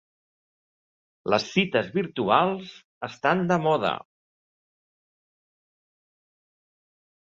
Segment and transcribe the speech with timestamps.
[1.33, 2.73] Les cites virtuals
[3.11, 3.95] estan de moda.